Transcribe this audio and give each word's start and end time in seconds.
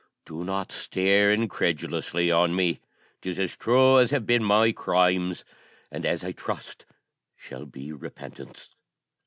Do 0.25 0.43
not 0.43 0.71
stare 0.71 1.31
incredulously 1.31 2.31
on 2.31 2.55
me 2.55 2.79
'tis 3.21 3.37
as 3.37 3.55
true 3.55 3.99
as 3.99 4.09
have 4.09 4.25
been 4.25 4.43
my 4.43 4.71
crimes, 4.71 5.45
and 5.91 6.07
as, 6.07 6.23
I 6.23 6.31
trust, 6.31 6.87
shall 7.35 7.67
be 7.67 7.91
repentance. 7.91 8.71